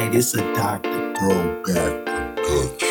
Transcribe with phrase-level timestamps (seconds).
[0.00, 0.14] night.
[0.14, 1.14] It's a Dr.
[1.14, 2.06] Throwback
[2.36, 2.89] production.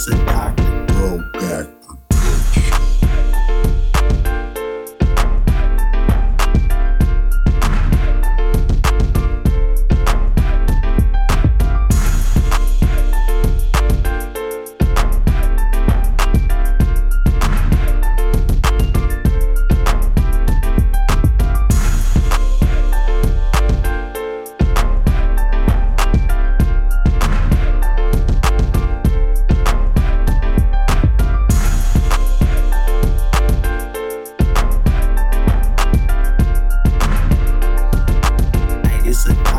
[0.00, 0.24] Listen,
[39.26, 39.49] listen.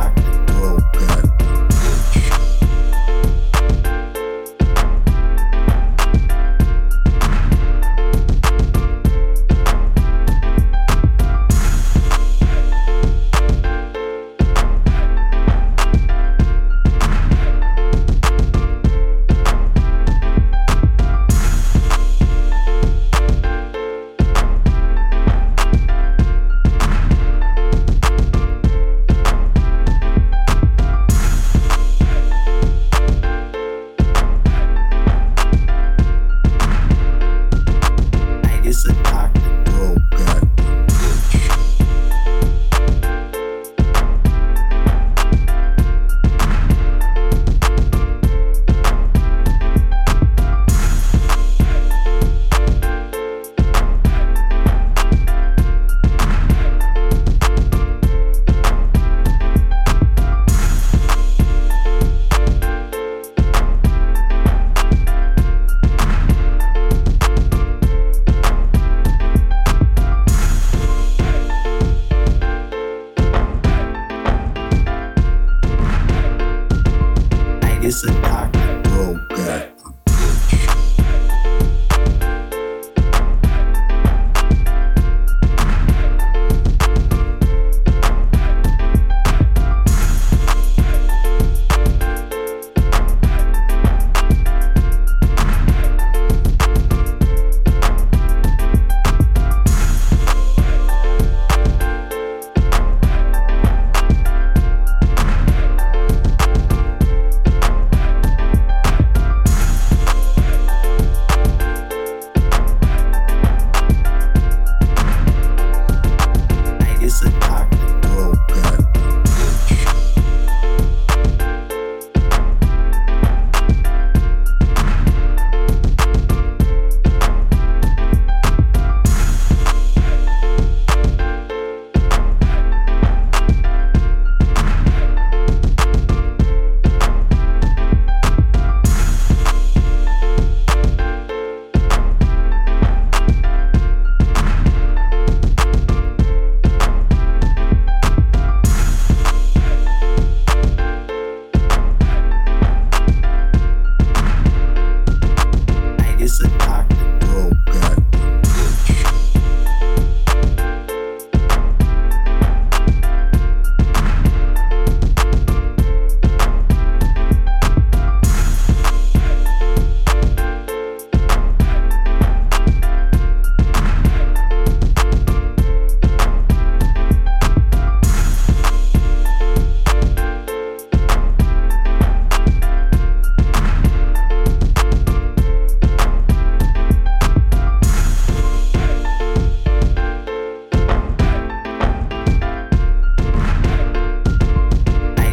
[77.92, 78.41] it's a die.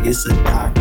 [0.08, 0.77] it's a dark